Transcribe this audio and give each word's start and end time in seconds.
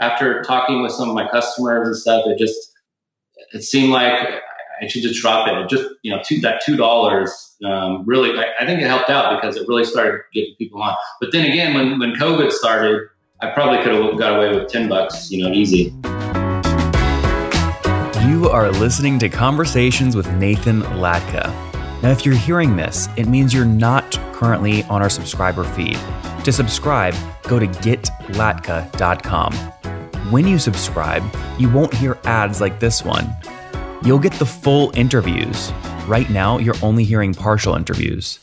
after 0.00 0.42
talking 0.42 0.82
with 0.82 0.92
some 0.92 1.08
of 1.08 1.14
my 1.14 1.28
customers 1.28 1.88
and 1.88 1.96
stuff, 1.96 2.26
it 2.26 2.38
just 2.38 2.72
it 3.52 3.62
seemed 3.62 3.92
like 3.92 4.42
I 4.80 4.86
should 4.86 5.02
just 5.02 5.20
drop 5.20 5.48
it. 5.48 5.56
it 5.56 5.68
just 5.68 5.88
you 6.02 6.10
know, 6.10 6.20
two, 6.24 6.40
that 6.40 6.62
two 6.64 6.76
dollars 6.76 7.54
um, 7.64 8.04
really, 8.04 8.38
I, 8.38 8.52
I, 8.60 8.66
think 8.66 8.82
it 8.82 8.86
helped 8.86 9.08
out 9.08 9.40
because 9.40 9.56
it 9.56 9.66
really 9.66 9.84
started 9.84 10.20
getting 10.34 10.54
people 10.56 10.82
on. 10.82 10.94
But 11.20 11.32
then 11.32 11.50
again, 11.50 11.74
when 11.74 11.98
when 11.98 12.12
COVID 12.14 12.52
started, 12.52 13.08
I 13.40 13.50
probably 13.50 13.82
could 13.82 13.94
have 13.94 14.18
got 14.18 14.36
away 14.36 14.54
with 14.54 14.68
ten 14.68 14.88
bucks, 14.88 15.30
you 15.30 15.42
know, 15.42 15.52
easy. 15.52 15.94
You 18.28 18.50
are 18.50 18.70
listening 18.72 19.18
to 19.20 19.28
Conversations 19.28 20.14
with 20.14 20.30
Nathan 20.32 20.82
Latka. 20.82 21.46
Now, 22.02 22.10
if 22.10 22.26
you're 22.26 22.34
hearing 22.34 22.76
this, 22.76 23.08
it 23.16 23.26
means 23.26 23.54
you're 23.54 23.64
not 23.64 24.18
currently 24.32 24.82
on 24.84 25.00
our 25.00 25.08
subscriber 25.08 25.64
feed. 25.64 25.98
To 26.44 26.52
subscribe, 26.52 27.14
go 27.44 27.58
to 27.58 27.66
getlatka.com. 27.66 29.72
When 30.30 30.44
you 30.44 30.58
subscribe, 30.58 31.22
you 31.56 31.70
won't 31.70 31.94
hear 31.94 32.18
ads 32.24 32.60
like 32.60 32.80
this 32.80 33.04
one. 33.04 33.32
You'll 34.02 34.18
get 34.18 34.32
the 34.32 34.44
full 34.44 34.90
interviews. 34.96 35.70
Right 36.08 36.28
now, 36.30 36.58
you're 36.58 36.74
only 36.82 37.04
hearing 37.04 37.32
partial 37.32 37.76
interviews. 37.76 38.40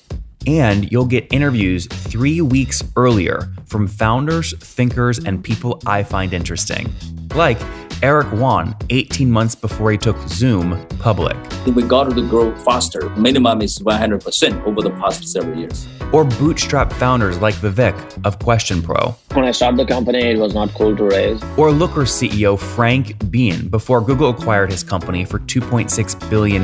And 0.48 0.90
you'll 0.94 1.06
get 1.06 1.28
interviews 1.34 1.88
three 1.88 2.40
weeks 2.40 2.84
earlier 2.96 3.52
from 3.66 3.88
founders, 3.88 4.58
thinkers, 4.60 5.20
and 5.20 5.44
people 5.44 5.82
I 5.86 6.04
find 6.04 6.34
interesting. 6.34 6.90
Like 7.36 7.60
Eric 8.02 8.32
Yuan 8.32 8.78
18 8.90 9.30
months 9.30 9.54
before 9.54 9.92
he 9.92 9.98
took 9.98 10.18
Zoom 10.30 10.88
public. 11.00 11.36
We 11.66 11.84
got 11.84 12.16
to 12.16 12.30
grow 12.30 12.56
faster. 12.60 13.10
Minimum 13.10 13.62
is 13.62 13.78
100% 13.80 14.64
over 14.66 14.82
the 14.82 14.92
past 14.92 15.28
several 15.28 15.60
years. 15.60 15.86
Or 16.14 16.24
bootstrap 16.24 16.94
founders 16.94 17.40
like 17.40 17.56
Vivek 17.56 18.26
of 18.26 18.40
QuestionPro. 18.40 19.16
When 19.36 19.46
I 19.46 19.52
started 19.52 19.80
the 19.80 19.86
company, 19.86 20.20
it 20.20 20.38
was 20.38 20.54
not 20.54 20.70
cool 20.76 20.96
to 20.96 21.04
raise. 21.04 21.42
Or 21.58 21.72
Looker 21.72 22.04
CEO 22.04 22.58
Frank 22.58 23.32
Bien 23.32 23.68
before 23.68 24.00
Google 24.00 24.30
acquired 24.30 24.72
his 24.72 24.84
company 24.84 25.26
for 25.26 25.40
$2.6 25.40 26.30
billion. 26.30 26.62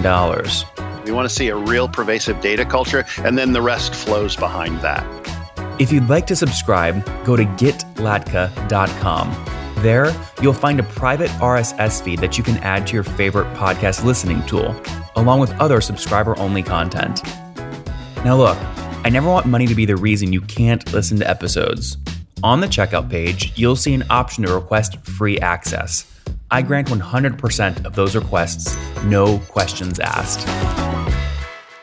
We 1.03 1.11
want 1.11 1.27
to 1.27 1.35
see 1.35 1.47
a 1.47 1.55
real 1.55 1.89
pervasive 1.89 2.39
data 2.39 2.63
culture, 2.63 3.03
and 3.19 3.37
then 3.37 3.51
the 3.51 3.61
rest 3.61 3.95
flows 3.95 4.35
behind 4.35 4.79
that. 4.81 5.03
If 5.79 5.91
you'd 5.91 6.07
like 6.07 6.27
to 6.27 6.35
subscribe, 6.35 7.03
go 7.25 7.35
to 7.35 7.45
getlatka.com. 7.45 9.45
There, 9.77 10.13
you'll 10.41 10.53
find 10.53 10.79
a 10.79 10.83
private 10.83 11.29
RSS 11.39 12.03
feed 12.03 12.19
that 12.19 12.37
you 12.37 12.43
can 12.43 12.57
add 12.57 12.85
to 12.87 12.93
your 12.93 13.03
favorite 13.03 13.51
podcast 13.55 14.03
listening 14.03 14.45
tool, 14.45 14.79
along 15.15 15.39
with 15.39 15.51
other 15.53 15.81
subscriber 15.81 16.37
only 16.37 16.61
content. 16.61 17.23
Now, 18.25 18.35
look, 18.35 18.57
I 19.05 19.09
never 19.09 19.29
want 19.29 19.45
money 19.45 19.65
to 19.65 19.75
be 19.75 19.85
the 19.85 19.95
reason 19.95 20.33
you 20.33 20.41
can't 20.41 20.91
listen 20.93 21.17
to 21.19 21.29
episodes. 21.29 21.97
On 22.43 22.59
the 22.59 22.67
checkout 22.67 23.09
page, 23.09 23.57
you'll 23.57 23.77
see 23.77 23.93
an 23.93 24.03
option 24.09 24.43
to 24.43 24.53
request 24.53 24.97
free 25.05 25.39
access. 25.39 26.05
I 26.51 26.61
grant 26.61 26.89
100% 26.89 27.85
of 27.85 27.95
those 27.95 28.15
requests, 28.15 28.77
no 29.05 29.39
questions 29.47 29.99
asked. 29.99 30.47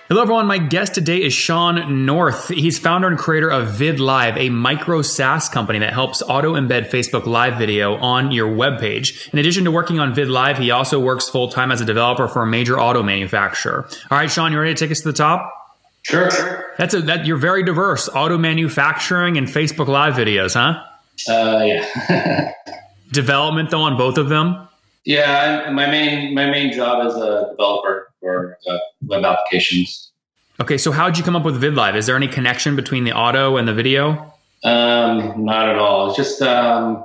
Hello, 0.08 0.22
everyone. 0.22 0.46
My 0.46 0.58
guest 0.58 0.94
today 0.94 1.16
is 1.22 1.32
Sean 1.32 2.06
North. 2.06 2.48
He's 2.48 2.78
founder 2.78 3.08
and 3.08 3.18
creator 3.18 3.50
of 3.50 3.68
VidLive, 3.68 4.36
a 4.36 4.50
micro 4.50 5.02
SaaS 5.02 5.48
company 5.48 5.80
that 5.80 5.92
helps 5.92 6.22
auto 6.22 6.52
embed 6.52 6.90
Facebook 6.90 7.26
Live 7.26 7.58
video 7.58 7.96
on 7.96 8.30
your 8.30 8.48
webpage. 8.48 9.32
In 9.32 9.38
addition 9.38 9.64
to 9.64 9.70
working 9.72 9.98
on 9.98 10.14
VidLive, 10.14 10.58
he 10.58 10.70
also 10.70 11.00
works 11.00 11.28
full 11.28 11.48
time 11.48 11.72
as 11.72 11.80
a 11.80 11.84
developer 11.84 12.28
for 12.28 12.42
a 12.42 12.46
major 12.46 12.78
auto 12.78 13.02
manufacturer. 13.02 13.88
All 14.10 14.18
right, 14.18 14.30
Sean, 14.30 14.52
you 14.52 14.60
ready 14.60 14.74
to 14.74 14.78
take 14.78 14.92
us 14.92 15.00
to 15.00 15.08
the 15.08 15.16
top? 15.16 15.65
Sure. 16.06 16.72
That's 16.78 16.94
a, 16.94 17.00
that 17.02 17.26
you're 17.26 17.36
very 17.36 17.64
diverse. 17.64 18.08
Auto 18.08 18.38
manufacturing 18.38 19.36
and 19.36 19.48
Facebook 19.48 19.88
Live 19.88 20.14
videos, 20.14 20.54
huh? 20.54 20.80
Uh, 21.28 21.64
yeah. 21.64 22.52
Development 23.12 23.70
though 23.70 23.80
on 23.80 23.96
both 23.96 24.16
of 24.16 24.28
them. 24.28 24.68
Yeah, 25.04 25.64
I, 25.66 25.70
my 25.72 25.90
main 25.90 26.32
my 26.32 26.48
main 26.48 26.72
job 26.72 27.04
is 27.08 27.14
a 27.16 27.48
developer 27.50 28.12
for 28.20 28.56
uh, 28.68 28.78
web 29.04 29.24
applications. 29.24 30.12
Okay, 30.60 30.78
so 30.78 30.92
how 30.92 31.06
did 31.06 31.18
you 31.18 31.24
come 31.24 31.34
up 31.34 31.44
with 31.44 31.60
VidLive? 31.60 31.96
Is 31.96 32.06
there 32.06 32.14
any 32.14 32.28
connection 32.28 32.76
between 32.76 33.02
the 33.02 33.12
auto 33.12 33.56
and 33.56 33.66
the 33.66 33.74
video? 33.74 34.32
Um, 34.62 35.44
not 35.44 35.68
at 35.68 35.76
all. 35.76 36.08
It's 36.08 36.16
just 36.16 36.40
um, 36.40 37.04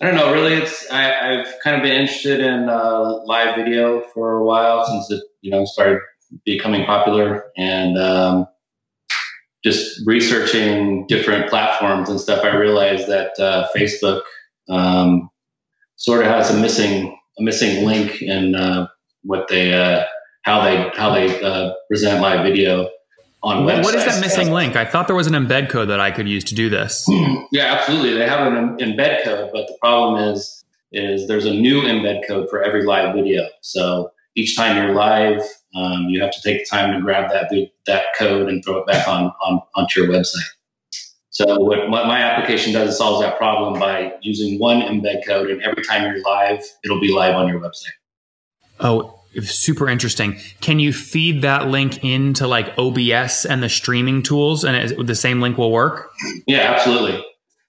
I 0.00 0.06
don't 0.06 0.14
know. 0.14 0.32
Really, 0.32 0.54
it's 0.54 0.88
I, 0.88 1.02
have 1.02 1.48
kind 1.64 1.74
of 1.74 1.82
been 1.82 2.00
interested 2.00 2.38
in 2.38 2.68
uh, 2.68 3.24
live 3.24 3.56
video 3.56 4.02
for 4.14 4.36
a 4.36 4.44
while 4.44 4.86
since 4.86 5.10
it 5.10 5.24
you 5.40 5.50
know 5.50 5.64
started 5.64 5.98
becoming 6.44 6.84
popular, 6.84 7.44
and 7.56 7.98
um, 7.98 8.46
just 9.64 10.00
researching 10.06 11.06
different 11.06 11.48
platforms 11.48 12.08
and 12.08 12.20
stuff. 12.20 12.44
I 12.44 12.54
realized 12.54 13.08
that 13.08 13.38
uh, 13.38 13.68
Facebook 13.76 14.22
um, 14.68 15.30
sort 15.96 16.20
of 16.20 16.26
has 16.26 16.50
a 16.50 16.58
missing 16.58 17.18
a 17.38 17.42
missing 17.42 17.84
link 17.84 18.22
in 18.22 18.54
uh, 18.54 18.86
what 19.22 19.48
they 19.48 19.72
uh, 19.72 20.04
how 20.42 20.62
they 20.62 20.90
how 20.94 21.12
they 21.14 21.42
uh, 21.42 21.72
present 21.88 22.20
my 22.20 22.42
video 22.42 22.88
on 23.42 23.64
websites. 23.64 23.84
What 23.84 23.94
is 23.94 24.04
that 24.04 24.20
missing 24.20 24.52
link? 24.52 24.76
I 24.76 24.84
thought 24.84 25.06
there 25.06 25.16
was 25.16 25.26
an 25.26 25.34
embed 25.34 25.70
code 25.70 25.88
that 25.88 26.00
I 26.00 26.10
could 26.10 26.28
use 26.28 26.44
to 26.44 26.54
do 26.54 26.68
this. 26.68 27.06
yeah, 27.52 27.74
absolutely. 27.74 28.14
They 28.14 28.26
have 28.26 28.52
an 28.52 28.78
embed 28.78 29.24
code, 29.24 29.50
but 29.52 29.66
the 29.66 29.76
problem 29.80 30.32
is 30.32 30.64
is 30.92 31.26
there's 31.26 31.44
a 31.44 31.52
new 31.52 31.82
embed 31.82 32.26
code 32.26 32.48
for 32.48 32.62
every 32.62 32.84
live 32.84 33.14
video. 33.14 33.48
So 33.62 34.12
each 34.36 34.56
time 34.56 34.76
you're 34.76 34.94
live, 34.94 35.42
um, 35.74 36.08
you 36.08 36.22
have 36.22 36.32
to 36.32 36.40
take 36.40 36.60
the 36.60 36.76
time 36.76 36.92
to 36.92 37.00
grab 37.00 37.30
that 37.30 37.50
that 37.86 38.04
code 38.16 38.48
and 38.48 38.64
throw 38.64 38.78
it 38.78 38.86
back 38.86 39.08
on, 39.08 39.32
on 39.42 39.60
onto 39.74 40.02
your 40.02 40.10
website. 40.10 40.48
So 41.30 41.58
what, 41.58 41.90
what 41.90 42.06
my 42.06 42.20
application 42.20 42.72
does 42.72 42.90
is 42.90 42.98
solves 42.98 43.20
that 43.20 43.36
problem 43.36 43.80
by 43.80 44.12
using 44.22 44.60
one 44.60 44.82
embed 44.82 45.26
code, 45.26 45.50
and 45.50 45.60
every 45.62 45.82
time 45.82 46.04
you're 46.04 46.22
live, 46.22 46.62
it'll 46.84 47.00
be 47.00 47.12
live 47.12 47.34
on 47.34 47.48
your 47.48 47.60
website. 47.60 47.90
Oh, 48.78 49.18
super 49.42 49.88
interesting. 49.88 50.38
Can 50.60 50.78
you 50.78 50.92
feed 50.92 51.42
that 51.42 51.66
link 51.66 52.04
into 52.04 52.46
like 52.46 52.78
OBS 52.78 53.44
and 53.46 53.64
the 53.64 53.68
streaming 53.68 54.22
tools, 54.22 54.62
and 54.62 54.76
it, 54.76 55.06
the 55.06 55.16
same 55.16 55.40
link 55.40 55.58
will 55.58 55.72
work? 55.72 56.12
Yeah, 56.46 56.72
absolutely. 56.72 57.24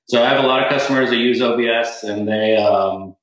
So 0.10 0.24
I 0.24 0.30
have 0.30 0.44
a 0.44 0.48
lot 0.48 0.62
of 0.62 0.70
customers 0.70 1.10
that 1.10 1.18
use 1.18 1.42
OBS, 1.42 2.04
and 2.04 2.28
they, 2.28 2.56
um, 2.58 3.16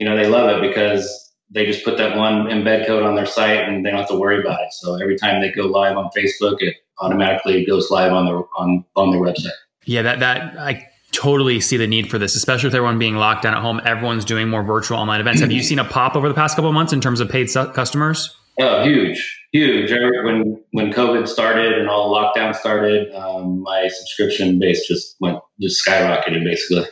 you 0.00 0.08
know, 0.08 0.16
they 0.16 0.26
love 0.26 0.50
it 0.56 0.68
because 0.68 1.23
they 1.54 1.64
just 1.64 1.84
put 1.84 1.96
that 1.98 2.16
one 2.16 2.46
embed 2.46 2.86
code 2.86 3.04
on 3.04 3.14
their 3.14 3.26
site, 3.26 3.60
and 3.60 3.86
they 3.86 3.90
don't 3.90 4.00
have 4.00 4.08
to 4.08 4.18
worry 4.18 4.40
about 4.40 4.60
it. 4.60 4.72
So 4.72 4.96
every 4.96 5.16
time 5.16 5.40
they 5.40 5.52
go 5.52 5.62
live 5.62 5.96
on 5.96 6.10
Facebook, 6.16 6.56
it 6.58 6.76
automatically 6.98 7.64
goes 7.64 7.90
live 7.90 8.12
on 8.12 8.26
their 8.26 8.42
on 8.58 8.84
on 8.96 9.10
their 9.10 9.20
website. 9.20 9.56
Yeah, 9.84 10.02
that 10.02 10.20
that 10.20 10.58
I 10.58 10.88
totally 11.12 11.60
see 11.60 11.76
the 11.76 11.86
need 11.86 12.10
for 12.10 12.18
this, 12.18 12.34
especially 12.34 12.66
with 12.66 12.74
everyone 12.74 12.98
being 12.98 13.16
locked 13.16 13.44
down 13.44 13.54
at 13.54 13.62
home. 13.62 13.80
Everyone's 13.84 14.24
doing 14.24 14.48
more 14.48 14.64
virtual 14.64 14.98
online 14.98 15.20
events. 15.20 15.40
Have 15.40 15.52
you 15.52 15.62
seen 15.62 15.78
a 15.78 15.84
pop 15.84 16.16
over 16.16 16.28
the 16.28 16.34
past 16.34 16.56
couple 16.56 16.68
of 16.68 16.74
months 16.74 16.92
in 16.92 17.00
terms 17.00 17.20
of 17.20 17.28
paid 17.28 17.48
su- 17.48 17.70
customers? 17.72 18.36
Oh, 18.60 18.84
huge, 18.84 19.46
huge. 19.52 19.90
When 19.90 20.60
when 20.72 20.92
COVID 20.92 21.28
started 21.28 21.78
and 21.78 21.88
all 21.88 22.12
lockdown 22.12 22.54
started, 22.54 23.12
um, 23.14 23.62
my 23.62 23.88
subscription 23.88 24.58
base 24.58 24.86
just 24.88 25.16
went 25.20 25.38
just 25.60 25.84
skyrocketed, 25.86 26.44
basically. 26.44 26.86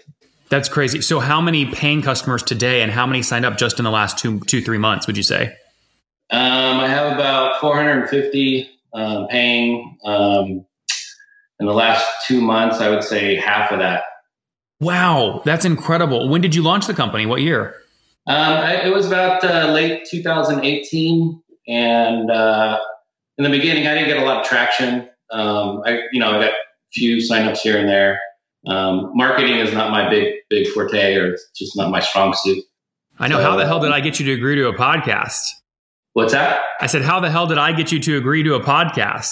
That's 0.52 0.68
crazy. 0.68 1.00
So, 1.00 1.18
how 1.18 1.40
many 1.40 1.64
paying 1.64 2.02
customers 2.02 2.42
today, 2.42 2.82
and 2.82 2.92
how 2.92 3.06
many 3.06 3.22
signed 3.22 3.46
up 3.46 3.56
just 3.56 3.78
in 3.78 3.84
the 3.84 3.90
last 3.90 4.18
two 4.18 4.40
two 4.40 4.60
three 4.60 4.76
months? 4.76 5.06
Would 5.06 5.16
you 5.16 5.22
say? 5.22 5.56
Um, 6.30 6.78
I 6.78 6.88
have 6.88 7.12
about 7.12 7.58
450 7.58 8.70
um, 8.92 9.28
paying. 9.28 9.98
Um, 10.04 10.66
in 11.58 11.66
the 11.66 11.72
last 11.72 12.04
two 12.26 12.42
months, 12.42 12.80
I 12.80 12.90
would 12.90 13.02
say 13.02 13.36
half 13.36 13.72
of 13.72 13.78
that 13.78 14.02
Wow, 14.82 15.42
that's 15.44 15.64
incredible. 15.64 16.28
When 16.28 16.40
did 16.40 16.56
you 16.56 16.62
launch 16.62 16.88
the 16.88 16.94
company? 16.94 17.24
What 17.24 17.40
year? 17.40 17.76
Um, 18.26 18.68
it 18.68 18.92
was 18.92 19.06
about 19.06 19.44
uh, 19.44 19.72
late 19.72 20.08
2018, 20.10 21.40
and 21.68 22.30
uh, 22.30 22.80
in 23.38 23.44
the 23.44 23.50
beginning, 23.50 23.86
I 23.86 23.94
didn't 23.94 24.08
get 24.08 24.18
a 24.20 24.24
lot 24.26 24.40
of 24.40 24.46
traction. 24.46 25.08
Um, 25.30 25.82
I, 25.86 26.00
you 26.10 26.18
know, 26.18 26.30
I 26.30 26.40
got 26.40 26.50
a 26.50 26.54
few 26.92 27.18
signups 27.18 27.58
here 27.58 27.78
and 27.78 27.88
there. 27.88 28.18
Um, 28.66 29.10
marketing 29.14 29.58
is 29.58 29.72
not 29.72 29.90
my 29.90 30.08
big 30.08 30.34
big 30.48 30.68
forte, 30.68 31.16
or 31.16 31.32
it's 31.32 31.50
just 31.56 31.76
not 31.76 31.90
my 31.90 32.00
strong 32.00 32.34
suit. 32.34 32.64
I 33.18 33.28
know. 33.28 33.38
So, 33.38 33.42
how 33.42 33.56
the 33.56 33.66
hell 33.66 33.80
did 33.80 33.92
I 33.92 34.00
get 34.00 34.20
you 34.20 34.26
to 34.26 34.32
agree 34.32 34.56
to 34.56 34.68
a 34.68 34.74
podcast? 34.74 35.40
What's 36.14 36.32
that? 36.32 36.60
I 36.80 36.86
said, 36.86 37.02
how 37.02 37.20
the 37.20 37.30
hell 37.30 37.46
did 37.46 37.58
I 37.58 37.72
get 37.72 37.90
you 37.90 37.98
to 38.00 38.18
agree 38.18 38.42
to 38.42 38.54
a 38.54 38.60
podcast? 38.60 39.30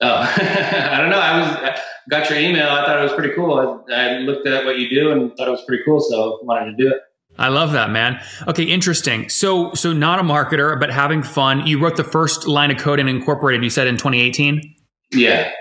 Oh, 0.00 0.08
I 0.36 0.98
don't 0.98 1.10
know. 1.10 1.18
I 1.18 1.40
was 1.40 1.80
got 2.10 2.28
your 2.30 2.38
email. 2.38 2.68
I 2.68 2.84
thought 2.84 2.98
it 2.98 3.02
was 3.02 3.12
pretty 3.12 3.34
cool. 3.34 3.84
I, 3.90 3.94
I, 3.94 4.18
looked 4.18 4.46
at 4.46 4.64
what 4.64 4.78
you 4.78 4.88
do 4.88 5.10
and 5.12 5.36
thought 5.36 5.48
it 5.48 5.50
was 5.50 5.64
pretty 5.66 5.84
cool, 5.84 6.00
so 6.00 6.40
wanted 6.42 6.76
to 6.76 6.82
do 6.82 6.88
it. 6.88 7.00
I 7.38 7.48
love 7.48 7.72
that, 7.72 7.90
man. 7.90 8.20
Okay, 8.48 8.64
interesting. 8.64 9.28
So, 9.28 9.72
so 9.74 9.92
not 9.92 10.18
a 10.18 10.22
marketer, 10.22 10.78
but 10.80 10.90
having 10.90 11.22
fun. 11.22 11.66
You 11.66 11.80
wrote 11.80 11.96
the 11.96 12.04
first 12.04 12.48
line 12.48 12.70
of 12.70 12.78
code 12.78 12.98
and 12.98 13.08
incorporated. 13.08 13.62
You 13.62 13.70
said 13.70 13.86
in 13.86 13.96
2018. 13.96 14.74
Yeah. 15.12 15.52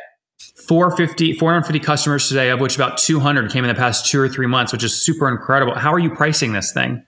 450, 0.68 1.34
450 1.34 1.80
customers 1.80 2.28
today, 2.28 2.50
of 2.50 2.60
which 2.60 2.75
about 2.75 2.98
200 2.98 3.52
came 3.52 3.64
in 3.64 3.69
the 3.69 3.75
past 3.75 4.06
two 4.06 4.19
or 4.19 4.28
three 4.28 4.48
months, 4.48 4.72
which 4.72 4.84
is 4.84 5.04
super 5.04 5.30
incredible. 5.30 5.75
How 5.75 5.94
are 5.94 6.00
you 6.00 6.10
pricing 6.10 6.54
this 6.54 6.74
thing? 6.74 7.06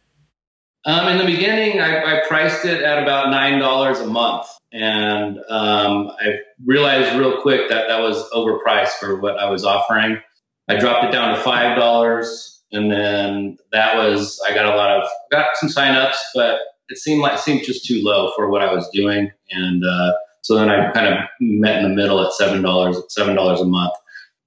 Um, 0.86 1.08
in 1.10 1.18
the 1.18 1.26
beginning, 1.26 1.82
I, 1.82 2.20
I 2.20 2.28
priced 2.28 2.66
it 2.66 2.82
at 2.82 3.04
about 3.04 3.30
nine 3.30 3.60
dollars 3.60 4.00
a 4.00 4.08
month 4.08 4.48
and 4.72 5.40
um, 5.50 6.12
I 6.20 6.40
realized 6.66 7.18
real 7.18 7.42
quick 7.42 7.70
that 7.70 7.88
that 7.88 8.00
was 8.00 8.30
overpriced 8.32 9.00
for 9.00 9.20
what 9.20 9.38
I 9.38 9.50
was 9.50 9.66
offering. 9.66 10.20
I 10.68 10.78
dropped 10.78 11.06
it 11.06 11.12
down 11.12 11.36
to 11.36 11.42
five 11.42 11.78
dollars, 11.78 12.62
and 12.72 12.92
then 12.92 13.58
that 13.72 13.96
was 13.96 14.40
I 14.48 14.54
got 14.54 14.66
a 14.66 14.78
lot 14.78 14.92
of 14.92 15.10
got 15.32 15.48
some 15.56 15.70
signups, 15.70 16.18
but 16.36 16.60
it 16.90 16.98
seemed 16.98 17.22
like 17.22 17.34
it 17.34 17.40
seemed 17.40 17.64
just 17.64 17.86
too 17.86 18.02
low 18.04 18.32
for 18.36 18.50
what 18.50 18.62
I 18.62 18.72
was 18.72 18.88
doing, 18.94 19.32
and 19.50 19.84
uh, 19.84 20.14
so 20.42 20.56
then 20.56 20.70
I 20.70 20.92
kind 20.92 21.08
of 21.08 21.20
met 21.40 21.78
in 21.78 21.84
the 21.84 21.96
middle 21.96 22.24
at 22.26 22.34
seven 22.34 22.62
dollars 22.62 22.98
seven 23.10 23.36
dollars 23.36 23.62
a 23.62 23.66
month. 23.66 23.94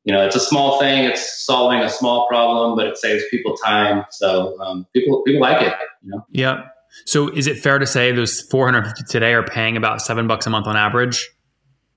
You 0.04 0.12
know, 0.12 0.24
it's 0.24 0.34
a 0.34 0.40
small 0.40 0.80
thing. 0.80 1.04
It's 1.04 1.44
solving 1.44 1.80
a 1.80 1.88
small 1.88 2.26
problem, 2.26 2.76
but 2.76 2.86
it 2.86 2.98
saves 2.98 3.22
people 3.30 3.56
time. 3.56 4.04
So 4.10 4.60
um, 4.60 4.86
people 4.92 5.22
people 5.22 5.40
like 5.40 5.62
it. 5.62 5.74
You 6.02 6.10
know. 6.10 6.26
Yeah. 6.30 6.64
So 7.06 7.28
is 7.28 7.46
it 7.46 7.58
fair 7.58 7.78
to 7.78 7.86
say 7.86 8.12
those 8.12 8.40
450 8.50 9.04
today 9.10 9.32
are 9.32 9.42
paying 9.42 9.76
about 9.76 10.02
seven 10.02 10.26
bucks 10.26 10.46
a 10.46 10.50
month 10.50 10.66
on 10.66 10.76
average? 10.76 11.30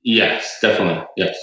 Yes, 0.03 0.57
definitely. 0.61 1.03
Yes. 1.17 1.35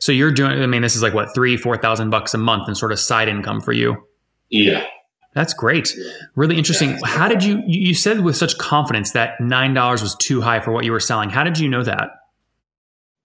So 0.00 0.12
you're 0.12 0.30
doing. 0.30 0.62
I 0.62 0.66
mean, 0.66 0.82
this 0.82 0.94
is 0.94 1.02
like 1.02 1.14
what 1.14 1.34
three, 1.34 1.56
four 1.56 1.76
thousand 1.76 2.10
bucks 2.10 2.32
a 2.34 2.38
month 2.38 2.68
and 2.68 2.76
sort 2.76 2.92
of 2.92 3.00
side 3.00 3.28
income 3.28 3.60
for 3.60 3.72
you. 3.72 4.06
Yeah. 4.50 4.86
That's 5.34 5.52
great. 5.52 5.96
Really 6.36 6.56
interesting. 6.56 6.98
How 7.04 7.28
did 7.28 7.42
you? 7.42 7.62
You 7.66 7.92
said 7.92 8.20
with 8.20 8.36
such 8.36 8.56
confidence 8.56 9.12
that 9.12 9.40
nine 9.40 9.74
dollars 9.74 10.00
was 10.00 10.14
too 10.14 10.40
high 10.40 10.60
for 10.60 10.70
what 10.72 10.84
you 10.84 10.92
were 10.92 11.00
selling. 11.00 11.30
How 11.30 11.42
did 11.42 11.58
you 11.58 11.68
know 11.68 11.82
that? 11.82 12.10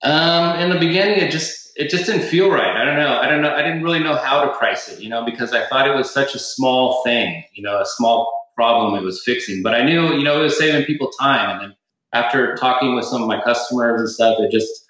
Um, 0.01 0.59
in 0.59 0.69
the 0.69 0.79
beginning, 0.79 1.19
it 1.19 1.31
just 1.31 1.71
it 1.75 1.89
just 1.89 2.07
didn't 2.07 2.23
feel 2.27 2.49
right. 2.49 2.75
I 2.75 2.83
don't 2.83 2.97
know. 2.97 3.19
I 3.19 3.29
don't 3.29 3.41
know. 3.41 3.53
I 3.53 3.61
didn't 3.61 3.83
really 3.83 3.99
know 3.99 4.15
how 4.15 4.43
to 4.43 4.57
price 4.57 4.89
it. 4.89 5.01
You 5.01 5.09
know, 5.09 5.23
because 5.23 5.53
I 5.53 5.67
thought 5.67 5.87
it 5.87 5.95
was 5.95 6.09
such 6.09 6.33
a 6.33 6.39
small 6.39 7.03
thing. 7.03 7.43
You 7.53 7.63
know, 7.63 7.79
a 7.79 7.85
small 7.85 8.33
problem 8.55 8.95
it 8.95 9.05
was 9.05 9.23
fixing. 9.23 9.63
But 9.63 9.73
I 9.73 9.83
knew, 9.83 10.13
you 10.13 10.23
know, 10.23 10.39
it 10.39 10.43
was 10.43 10.57
saving 10.57 10.83
people 10.85 11.09
time. 11.11 11.61
And 11.61 11.73
after 12.11 12.55
talking 12.55 12.93
with 12.93 13.05
some 13.05 13.21
of 13.21 13.27
my 13.27 13.41
customers 13.41 14.01
and 14.01 14.09
stuff, 14.09 14.37
it 14.39 14.51
just 14.51 14.85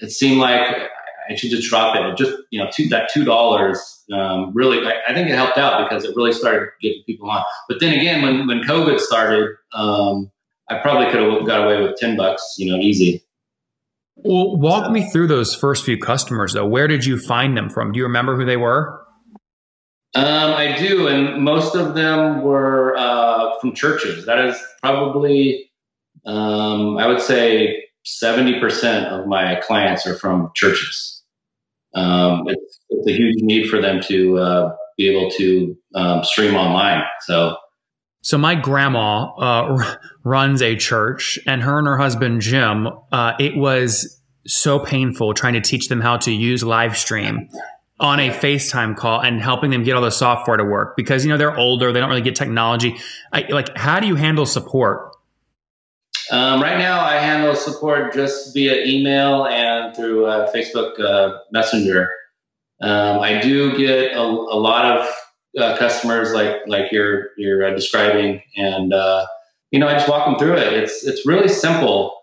it 0.00 0.10
seemed 0.10 0.40
like 0.40 0.76
I 1.28 1.34
should 1.34 1.50
just 1.50 1.68
drop 1.68 1.96
it. 1.96 2.04
it 2.04 2.16
just 2.16 2.36
you 2.50 2.58
know, 2.58 2.70
two, 2.72 2.88
that 2.88 3.10
two 3.12 3.24
dollars 3.24 4.04
um, 4.12 4.52
really, 4.54 4.86
I, 4.86 5.00
I, 5.08 5.14
think 5.14 5.28
it 5.28 5.34
helped 5.34 5.56
out 5.56 5.88
because 5.88 6.04
it 6.04 6.14
really 6.14 6.32
started 6.32 6.68
getting 6.82 7.02
people 7.04 7.30
on. 7.30 7.42
But 7.68 7.80
then 7.80 7.98
again, 7.98 8.22
when 8.22 8.46
when 8.46 8.60
COVID 8.62 9.00
started, 9.00 9.50
um, 9.72 10.30
I 10.68 10.78
probably 10.78 11.10
could 11.10 11.20
have 11.20 11.46
got 11.46 11.64
away 11.64 11.82
with 11.82 11.96
ten 11.96 12.16
bucks, 12.16 12.54
you 12.58 12.70
know, 12.70 12.78
easy. 12.78 13.22
Well, 14.16 14.56
walk 14.56 14.86
so. 14.86 14.90
me 14.92 15.10
through 15.10 15.28
those 15.28 15.54
first 15.54 15.84
few 15.84 15.98
customers 15.98 16.52
though. 16.52 16.66
Where 16.66 16.86
did 16.86 17.04
you 17.04 17.18
find 17.18 17.56
them 17.56 17.70
from? 17.70 17.92
Do 17.92 17.98
you 17.98 18.04
remember 18.04 18.36
who 18.36 18.44
they 18.44 18.56
were? 18.56 19.00
Um, 20.16 20.52
I 20.52 20.76
do, 20.78 21.08
and 21.08 21.42
most 21.42 21.74
of 21.74 21.94
them 21.94 22.42
were 22.42 22.94
uh, 22.96 23.58
from 23.58 23.74
churches. 23.74 24.26
That 24.26 24.44
is 24.44 24.56
probably, 24.80 25.70
um, 26.24 26.98
I 26.98 27.08
would 27.08 27.20
say, 27.20 27.84
seventy 28.04 28.60
percent 28.60 29.06
of 29.06 29.26
my 29.26 29.56
clients 29.56 30.06
are 30.06 30.16
from 30.16 30.50
churches 30.54 31.13
um, 31.94 32.44
it's, 32.48 32.80
it's, 32.90 33.08
a 33.08 33.12
huge 33.12 33.36
need 33.42 33.68
for 33.68 33.80
them 33.80 34.00
to 34.02 34.38
uh, 34.38 34.74
be 34.96 35.08
able 35.08 35.30
to 35.32 35.76
um, 35.94 36.24
stream 36.24 36.54
online. 36.54 37.02
So, 37.22 37.56
so 38.22 38.38
my 38.38 38.54
grandma 38.54 39.32
uh, 39.34 39.96
runs 40.24 40.62
a 40.62 40.76
church, 40.76 41.38
and 41.46 41.62
her 41.62 41.78
and 41.78 41.86
her 41.86 41.96
husband 41.96 42.40
Jim. 42.40 42.88
Uh, 43.12 43.34
it 43.38 43.56
was 43.56 44.20
so 44.46 44.78
painful 44.78 45.34
trying 45.34 45.54
to 45.54 45.60
teach 45.60 45.88
them 45.88 46.00
how 46.00 46.18
to 46.18 46.32
use 46.32 46.62
live 46.62 46.96
stream 46.96 47.48
on 48.00 48.18
a 48.18 48.30
FaceTime 48.30 48.96
call 48.96 49.20
and 49.20 49.40
helping 49.40 49.70
them 49.70 49.84
get 49.84 49.94
all 49.94 50.02
the 50.02 50.10
software 50.10 50.56
to 50.56 50.64
work 50.64 50.96
because 50.96 51.24
you 51.24 51.30
know 51.30 51.38
they're 51.38 51.56
older, 51.56 51.92
they 51.92 52.00
don't 52.00 52.08
really 52.08 52.22
get 52.22 52.34
technology. 52.34 52.96
I, 53.32 53.46
like, 53.50 53.76
how 53.76 54.00
do 54.00 54.06
you 54.06 54.16
handle 54.16 54.46
support? 54.46 55.13
Um, 56.30 56.62
right 56.62 56.78
now, 56.78 57.04
I 57.04 57.14
handle 57.16 57.54
support 57.54 58.14
just 58.14 58.54
via 58.54 58.84
email 58.84 59.46
and 59.46 59.94
through 59.94 60.26
uh, 60.26 60.50
Facebook 60.52 60.98
uh, 61.00 61.38
Messenger. 61.52 62.10
Um, 62.80 63.20
I 63.20 63.40
do 63.40 63.76
get 63.76 64.12
a, 64.12 64.20
a 64.20 64.58
lot 64.58 64.98
of 64.98 65.08
uh, 65.58 65.76
customers 65.76 66.32
like 66.32 66.56
like 66.66 66.90
you're 66.90 67.28
you're 67.36 67.64
uh, 67.64 67.70
describing, 67.70 68.42
and 68.56 68.92
uh, 68.92 69.26
you 69.70 69.78
know 69.78 69.86
I 69.86 69.92
just 69.94 70.08
walk 70.08 70.26
them 70.26 70.38
through 70.38 70.56
it. 70.56 70.72
It's 70.72 71.04
it's 71.04 71.26
really 71.26 71.48
simple. 71.48 72.14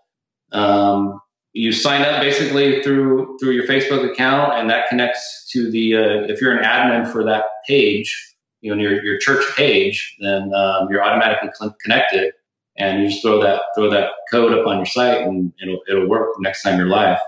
Um, 0.52 1.20
you 1.52 1.72
sign 1.72 2.02
up 2.02 2.20
basically 2.20 2.82
through 2.82 3.38
through 3.38 3.52
your 3.52 3.66
Facebook 3.66 4.10
account, 4.10 4.54
and 4.54 4.68
that 4.68 4.88
connects 4.88 5.48
to 5.52 5.70
the 5.70 5.96
uh, 5.96 6.32
if 6.32 6.40
you're 6.40 6.56
an 6.56 6.64
admin 6.64 7.10
for 7.10 7.24
that 7.24 7.44
page, 7.66 8.34
you 8.60 8.74
know 8.74 8.80
your 8.80 9.02
your 9.04 9.18
church 9.18 9.44
page, 9.56 10.16
then 10.20 10.52
um, 10.54 10.88
you're 10.90 11.02
automatically 11.02 11.50
connected 11.82 12.32
and 12.76 13.02
you 13.02 13.08
just 13.08 13.22
throw 13.22 13.40
that 13.42 13.60
throw 13.76 13.90
that 13.90 14.10
code 14.30 14.52
up 14.52 14.66
on 14.66 14.76
your 14.76 14.86
site 14.86 15.22
and 15.22 15.52
it'll 15.62 15.80
it'll 15.88 16.08
work 16.08 16.30
next 16.40 16.62
time 16.62 16.78
you're 16.78 16.88
live. 16.88 17.18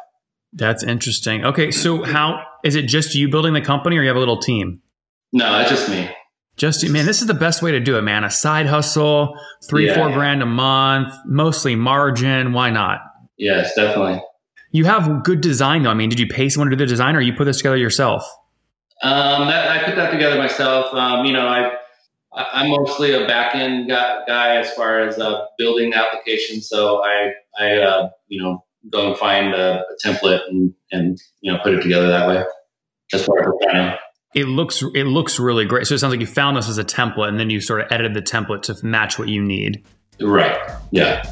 That's 0.52 0.82
interesting. 0.84 1.44
Okay, 1.44 1.70
so 1.70 2.04
how 2.04 2.44
is 2.64 2.76
it 2.76 2.82
just 2.82 3.14
you 3.14 3.28
building 3.28 3.54
the 3.54 3.60
company 3.60 3.98
or 3.98 4.02
you 4.02 4.08
have 4.08 4.16
a 4.16 4.20
little 4.20 4.38
team? 4.38 4.80
No, 5.32 5.60
it's 5.60 5.70
just 5.70 5.88
me. 5.88 6.08
Just 6.56 6.88
man, 6.88 7.06
this 7.06 7.20
is 7.20 7.26
the 7.26 7.34
best 7.34 7.62
way 7.62 7.72
to 7.72 7.80
do 7.80 7.98
it, 7.98 8.02
man. 8.02 8.22
A 8.22 8.30
side 8.30 8.66
hustle, 8.66 9.36
three, 9.68 9.86
yeah. 9.86 9.94
four 9.96 10.12
grand 10.12 10.42
a 10.42 10.46
month, 10.46 11.12
mostly 11.26 11.74
margin. 11.74 12.52
Why 12.52 12.70
not? 12.70 13.00
Yes, 13.36 13.74
definitely. 13.74 14.22
You 14.70 14.84
have 14.84 15.24
good 15.24 15.40
design 15.40 15.82
though. 15.82 15.90
I 15.90 15.94
mean, 15.94 16.10
did 16.10 16.20
you 16.20 16.28
pay 16.28 16.48
someone 16.48 16.70
to 16.70 16.76
do 16.76 16.84
the 16.84 16.88
design 16.88 17.16
or 17.16 17.20
you 17.20 17.32
put 17.32 17.44
this 17.44 17.56
together 17.56 17.76
yourself? 17.76 18.24
Um, 19.02 19.48
that, 19.48 19.68
I 19.68 19.84
put 19.84 19.96
that 19.96 20.10
together 20.12 20.38
myself. 20.38 20.94
Um, 20.94 21.26
you 21.26 21.32
know, 21.32 21.46
I 21.46 21.76
I'm 22.34 22.70
mostly 22.70 23.12
a 23.12 23.26
back 23.26 23.54
end 23.54 23.88
guy 23.88 24.56
as 24.56 24.72
far 24.72 25.00
as 25.00 25.18
uh, 25.18 25.46
building 25.58 25.94
applications. 25.94 26.68
So 26.68 27.02
I, 27.04 27.32
I, 27.58 27.76
uh, 27.76 28.10
you 28.28 28.42
know, 28.42 28.64
go 28.90 29.08
and 29.08 29.16
find 29.16 29.54
a, 29.54 29.82
a, 29.82 30.06
template 30.06 30.40
and, 30.48 30.74
and, 30.90 31.18
you 31.40 31.52
know, 31.52 31.58
put 31.62 31.74
it 31.74 31.82
together 31.82 32.08
that 32.08 32.28
way. 32.28 32.44
As 33.12 33.24
far 33.24 33.40
as 33.40 33.48
planning. 33.62 33.96
It 34.34 34.46
looks, 34.46 34.82
it 34.94 35.04
looks 35.04 35.38
really 35.38 35.64
great. 35.64 35.86
So 35.86 35.94
it 35.94 35.98
sounds 35.98 36.12
like 36.12 36.20
you 36.20 36.26
found 36.26 36.56
this 36.56 36.68
as 36.68 36.78
a 36.78 36.84
template 36.84 37.28
and 37.28 37.38
then 37.38 37.50
you 37.50 37.60
sort 37.60 37.82
of 37.82 37.92
edited 37.92 38.14
the 38.14 38.22
template 38.22 38.62
to 38.62 38.76
match 38.84 39.18
what 39.18 39.28
you 39.28 39.40
need. 39.40 39.84
Right. 40.20 40.58
Yeah. 40.90 41.22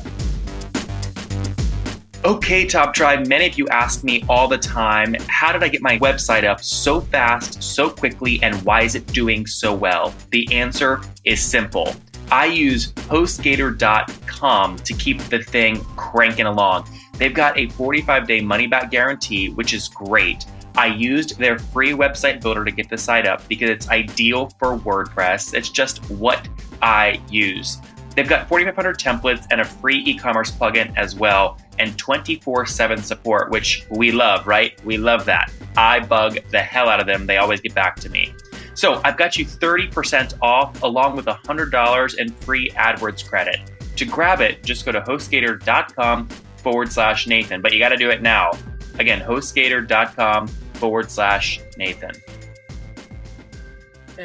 Okay, 2.25 2.65
Top 2.65 2.95
Tribe, 2.95 3.27
many 3.27 3.49
of 3.49 3.59
you 3.59 3.67
ask 3.71 4.05
me 4.05 4.25
all 4.29 4.47
the 4.47 4.57
time 4.57 5.17
how 5.27 5.51
did 5.51 5.65
I 5.65 5.69
get 5.69 5.83
my 5.83 5.99
website 5.99 6.45
up 6.45 6.63
so 6.63 7.01
fast, 7.01 7.61
so 7.61 7.91
quickly, 7.91 8.41
and 8.45 8.55
why 8.63 8.83
is 8.83 8.95
it 8.95 9.05
doing 9.09 9.45
so 9.45 9.75
well? 9.75 10.15
The 10.31 10.47
answer 10.53 11.01
is 11.25 11.43
simple. 11.43 11.97
I 12.31 12.47
use 12.47 12.93
HostGator.com 12.93 14.77
to 14.77 14.95
keep 14.95 15.19
the 15.23 15.43
thing 15.43 15.85
cranking 15.97 16.47
along. 16.47 16.89
They've 17.15 17.35
got 17.35 17.59
a 17.59 17.69
45 17.71 18.29
day 18.29 18.41
money 18.41 18.69
back 18.69 18.93
guarantee, 18.93 19.49
which 19.49 19.75
is 19.75 19.89
great. 19.89 20.47
I 20.77 20.87
used 20.87 21.39
their 21.39 21.59
free 21.59 21.91
website 21.91 22.41
builder 22.41 22.65
to 22.65 22.71
get 22.71 22.89
the 22.89 22.99
site 22.99 23.27
up 23.27 23.47
because 23.49 23.69
it's 23.69 23.89
ideal 23.89 24.51
for 24.61 24.79
WordPress. 24.79 25.55
It's 25.55 25.71
just 25.71 26.09
what 26.09 26.49
I 26.81 27.21
use. 27.29 27.79
They've 28.15 28.29
got 28.29 28.49
4,500 28.49 28.99
templates 28.99 29.46
and 29.51 29.61
a 29.61 29.65
free 29.65 29.99
e 30.05 30.17
commerce 30.17 30.51
plugin 30.51 30.96
as 30.96 31.17
well, 31.17 31.58
and 31.79 31.96
24 31.98 32.67
7 32.67 33.02
support, 33.02 33.50
which 33.50 33.84
we 33.91 34.12
love, 34.12 34.46
right? 34.46 34.82
We 34.84 34.98
love 34.98 35.24
that. 35.26 35.52
I 35.76 36.00
bug 36.00 36.38
the 36.50 36.60
hell 36.60 36.88
out 36.88 37.00
of 37.00 37.06
them. 37.06 37.26
They 37.26 37.38
always 37.38 37.60
get 37.60 37.74
back 37.74 37.96
to 38.00 38.10
me. 38.10 38.34
So 38.74 39.00
I've 39.05 39.17
got 39.17 39.36
you 39.36 39.44
30% 39.44 40.38
off 40.41 40.82
along 40.82 41.17
with 41.17 41.26
$100 41.26 42.19
in 42.19 42.32
free 42.32 42.70
AdWords 42.70 43.26
credit. 43.26 43.60
To 43.96 44.05
grab 44.05 44.41
it, 44.41 44.62
just 44.62 44.86
go 44.86 44.93
to 44.93 45.00
hostgator.com 45.00 46.29
forward 46.56 46.91
slash 46.91 47.26
Nathan, 47.26 47.60
but 47.60 47.72
you 47.72 47.79
got 47.79 47.91
to 47.91 47.96
do 47.96 48.10
it 48.10 48.22
now. 48.22 48.52
Again, 48.98 49.20
hostgator.com 49.20 50.46
forward 50.46 51.10
slash 51.10 51.60
Nathan. 51.76 52.12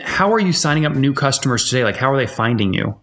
How 0.03 0.31
are 0.33 0.39
you 0.39 0.53
signing 0.53 0.85
up 0.85 0.93
new 0.93 1.13
customers 1.13 1.69
today? 1.69 1.83
Like, 1.83 1.95
how 1.95 2.11
are 2.11 2.17
they 2.17 2.27
finding 2.27 2.73
you? 2.73 2.99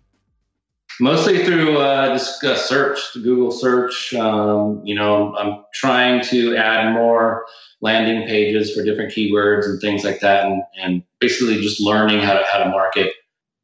Mostly 1.01 1.45
through 1.45 1.79
uh, 1.79 2.09
just 2.09 2.43
uh, 2.45 2.57
search, 2.57 2.99
Google 3.15 3.51
search. 3.51 4.15
Um, 4.15 4.81
you 4.85 4.95
know, 4.95 5.35
I'm 5.37 5.65
trying 5.75 6.23
to 6.27 6.57
add 6.57 6.93
more 6.93 7.45
landing 7.81 8.27
pages 8.27 8.75
for 8.75 8.85
different 8.85 9.13
keywords 9.13 9.65
and 9.67 9.81
things 9.81 10.05
like 10.05 10.21
that, 10.21 10.47
and, 10.47 10.63
and 10.81 11.03
basically 11.19 11.61
just 11.61 11.81
learning 11.81 12.21
how 12.21 12.35
to 12.35 12.45
how 12.51 12.59
to 12.59 12.71
market 12.71 13.13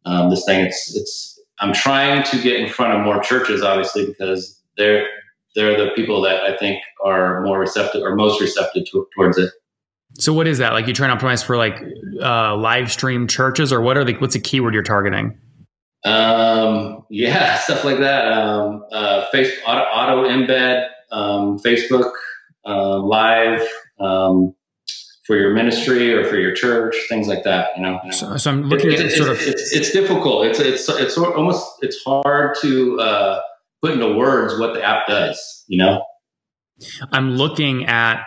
um, 0.05 0.31
this 0.31 0.45
thing. 0.45 0.65
It's 0.65 0.97
it's 0.97 1.41
I'm 1.61 1.73
trying 1.73 2.25
to 2.25 2.43
get 2.43 2.59
in 2.59 2.69
front 2.69 2.99
of 2.99 3.05
more 3.05 3.23
churches, 3.23 3.63
obviously, 3.63 4.07
because 4.07 4.61
they're 4.77 5.07
they're 5.55 5.77
the 5.77 5.93
people 5.95 6.21
that 6.23 6.43
I 6.43 6.57
think 6.57 6.83
are 7.05 7.43
more 7.43 7.59
receptive 7.59 8.03
or 8.03 8.15
most 8.17 8.41
receptive 8.41 8.85
to, 8.91 9.07
towards 9.15 9.39
it. 9.39 9.53
So 10.19 10.33
what 10.33 10.49
is 10.49 10.59
that? 10.59 10.73
Like 10.73 10.87
you 10.87 10.95
trying 10.95 11.17
to 11.17 11.25
optimize 11.25 11.45
for 11.45 11.57
like 11.57 11.83
uh, 12.21 12.57
live 12.57 12.91
stream 12.91 13.29
churches, 13.29 13.73
or 13.73 13.81
what 13.81 13.97
are 13.97 14.05
the 14.05 14.15
what's 14.15 14.35
the 14.35 14.41
keyword 14.41 14.75
you're 14.75 14.83
targeting? 14.83 15.39
Um, 16.05 17.05
yeah, 17.11 17.59
stuff 17.59 17.85
like 17.85 17.99
that. 17.99 18.31
Um, 18.33 18.85
uh, 18.93 19.27
face 19.31 19.53
auto, 19.67 19.83
auto 19.83 20.29
embed, 20.29 20.89
um, 21.11 21.59
Facebook 21.59 22.11
uh, 22.67 22.99
live 22.99 23.67
um, 23.99 24.55
for 25.27 25.37
your 25.37 25.53
ministry 25.53 26.13
or 26.15 26.25
for 26.25 26.37
your 26.37 26.55
church, 26.55 26.97
things 27.09 27.29
like 27.29 27.45
that. 27.45 27.69
You 27.77 27.83
know. 27.83 28.01
So, 28.11 28.37
so 28.37 28.51
I'm 28.51 28.63
looking 28.65 28.93
it, 28.93 29.01
at 29.01 29.07
it, 29.07 29.13
sort 29.13 29.31
it's, 29.31 29.43
of. 29.43 29.49
It's, 29.49 29.73
it's, 29.75 29.93
difficult. 29.93 30.47
It's 30.47 30.59
it's 30.59 30.89
it's 30.89 31.19
almost 31.19 31.67
it's 31.83 32.03
hard 32.05 32.57
to 32.63 33.01
uh, 33.01 33.41
put 33.83 33.93
into 33.93 34.15
words 34.15 34.59
what 34.59 34.75
the 34.75 34.83
app 34.83 35.07
does. 35.07 35.65
You 35.69 35.79
know. 35.79 36.05
I'm 37.13 37.33
looking 37.33 37.85
at 37.85 38.25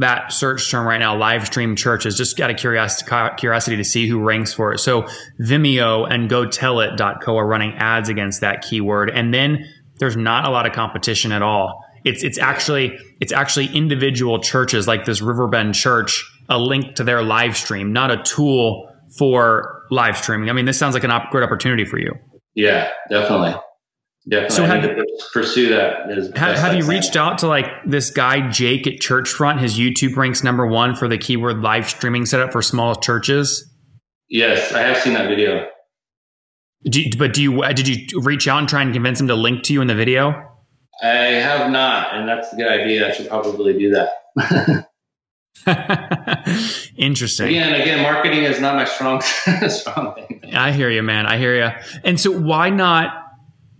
that 0.00 0.32
search 0.32 0.70
term 0.70 0.86
right 0.86 0.98
now, 0.98 1.16
live 1.16 1.46
stream 1.46 1.76
churches, 1.76 2.16
just 2.16 2.40
out 2.40 2.50
of 2.50 2.56
curiosity, 2.56 3.10
curiosity 3.36 3.76
to 3.76 3.84
see 3.84 4.06
who 4.06 4.20
ranks 4.20 4.52
for 4.52 4.72
it. 4.72 4.78
So 4.78 5.02
Vimeo 5.40 6.10
and 6.10 6.30
GoTellIt.co 6.30 7.36
are 7.36 7.46
running 7.46 7.74
ads 7.74 8.08
against 8.08 8.40
that 8.40 8.62
keyword. 8.62 9.10
And 9.10 9.32
then 9.32 9.64
there's 9.98 10.16
not 10.16 10.46
a 10.46 10.50
lot 10.50 10.66
of 10.66 10.72
competition 10.72 11.32
at 11.32 11.42
all. 11.42 11.84
It's, 12.04 12.22
it's 12.22 12.38
actually, 12.38 12.98
it's 13.20 13.32
actually 13.32 13.66
individual 13.74 14.40
churches 14.40 14.86
like 14.86 15.04
this 15.04 15.20
Riverbend 15.20 15.74
church, 15.74 16.24
a 16.48 16.58
link 16.58 16.96
to 16.96 17.04
their 17.04 17.22
live 17.22 17.56
stream, 17.56 17.92
not 17.92 18.10
a 18.10 18.22
tool 18.22 18.90
for 19.18 19.82
live 19.90 20.16
streaming. 20.16 20.50
I 20.50 20.52
mean, 20.52 20.64
this 20.64 20.78
sounds 20.78 20.94
like 20.94 21.04
an 21.04 21.10
op- 21.10 21.30
great 21.30 21.44
opportunity 21.44 21.84
for 21.84 21.98
you. 21.98 22.12
Yeah, 22.54 22.90
definitely. 23.10 23.54
Definitely. 24.26 24.56
So 24.56 24.64
have 24.64 24.84
you, 24.84 25.06
pursue 25.32 25.68
that. 25.70 26.36
have, 26.36 26.56
have 26.56 26.74
you 26.74 26.86
reached 26.86 27.14
out 27.14 27.38
to 27.38 27.46
like 27.46 27.66
this 27.84 28.10
guy 28.10 28.48
Jake 28.48 28.86
at 28.86 28.94
Churchfront? 28.94 29.58
His 29.58 29.78
YouTube 29.78 30.16
ranks 30.16 30.42
number 30.42 30.66
one 30.66 30.94
for 30.94 31.08
the 31.08 31.18
keyword 31.18 31.60
live 31.60 31.88
streaming 31.88 32.24
setup 32.24 32.50
for 32.50 32.62
small 32.62 32.94
churches. 32.94 33.70
Yes, 34.30 34.72
I 34.72 34.80
have 34.80 34.96
seen 34.96 35.12
that 35.12 35.28
video. 35.28 35.66
Do 36.84 37.02
you, 37.02 37.10
but 37.18 37.34
do 37.34 37.42
you 37.42 37.62
uh, 37.62 37.72
did 37.72 37.86
you 37.86 38.20
reach 38.20 38.48
out 38.48 38.60
and 38.60 38.68
try 38.68 38.80
and 38.80 38.94
convince 38.94 39.20
him 39.20 39.28
to 39.28 39.34
link 39.34 39.62
to 39.64 39.74
you 39.74 39.82
in 39.82 39.88
the 39.88 39.94
video? 39.94 40.50
I 41.02 41.08
have 41.08 41.70
not, 41.70 42.14
and 42.14 42.26
that's 42.26 42.50
a 42.52 42.56
good 42.56 42.68
idea. 42.68 43.08
I 43.08 43.12
should 43.12 43.28
probably 43.28 43.78
do 43.78 43.90
that. 43.90 44.88
Interesting. 46.96 47.48
Again, 47.48 47.80
again, 47.80 48.02
marketing 48.02 48.44
is 48.44 48.60
not 48.60 48.74
my 48.74 48.84
strong 48.84 49.20
strong 49.68 50.14
thing. 50.14 50.54
I 50.54 50.72
hear 50.72 50.90
you, 50.90 51.02
man. 51.02 51.26
I 51.26 51.38
hear 51.38 51.56
you. 51.56 51.70
And 52.02 52.20
so, 52.20 52.30
why 52.30 52.70
not? 52.70 53.23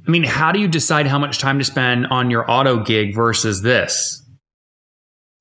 I 0.07 0.11
mean, 0.11 0.25
how 0.25 0.53
do 0.53 0.61
you 0.61 0.69
decide 0.69 1.07
how 1.07 1.19
much 1.19 1.39
time 1.39 1.59
to 1.59 1.65
spend 1.65 2.07
on 2.09 2.31
your 2.31 2.51
auto 2.51 2.83
gig 2.83 3.15
versus 3.15 3.63
this? 3.63 4.23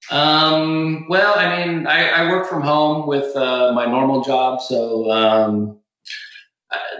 Um, 0.09 1.05
well, 1.09 1.33
I 1.37 1.65
mean, 1.65 1.87
I, 1.87 2.07
I 2.09 2.29
work 2.29 2.47
from 2.47 2.61
home 2.61 3.07
with 3.07 3.35
uh, 3.35 3.71
my 3.73 3.85
normal 3.85 4.23
job, 4.23 4.61
so 4.61 5.09
um, 5.11 5.79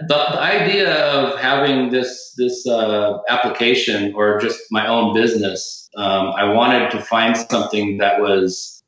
the, 0.00 0.14
the, 0.32 0.40
idea 0.40 1.04
of 1.06 1.38
having 1.38 1.90
this 1.90 2.34
this 2.36 2.66
uh, 2.66 3.18
application 3.28 4.14
or 4.14 4.40
just 4.40 4.60
my 4.70 4.86
own 4.86 5.14
business, 5.14 5.88
um, 5.96 6.28
I 6.28 6.52
wanted 6.52 6.90
to 6.92 7.00
find 7.00 7.36
something 7.36 7.98
that 7.98 8.20
was 8.20 8.82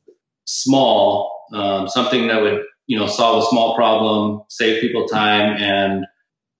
small, 0.45 1.45
um, 1.53 1.87
something 1.87 2.27
that 2.27 2.41
would 2.41 2.63
you 2.87 2.97
know 2.97 3.07
solve 3.07 3.43
a 3.43 3.47
small 3.47 3.75
problem, 3.75 4.41
save 4.49 4.81
people 4.81 5.07
time, 5.07 5.57
and 5.61 6.05